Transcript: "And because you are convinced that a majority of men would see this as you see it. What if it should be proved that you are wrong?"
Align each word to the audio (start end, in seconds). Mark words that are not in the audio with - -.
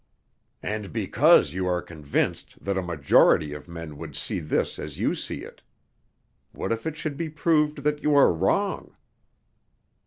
"And 0.63 0.91
because 0.91 1.53
you 1.53 1.67
are 1.67 1.79
convinced 1.83 2.55
that 2.59 2.75
a 2.75 2.81
majority 2.81 3.53
of 3.53 3.67
men 3.67 3.97
would 3.97 4.15
see 4.15 4.39
this 4.39 4.79
as 4.79 4.97
you 4.97 5.13
see 5.13 5.43
it. 5.43 5.61
What 6.53 6.71
if 6.71 6.87
it 6.87 6.97
should 6.97 7.17
be 7.17 7.29
proved 7.29 7.83
that 7.83 8.01
you 8.01 8.15
are 8.15 8.33
wrong?" 8.33 8.95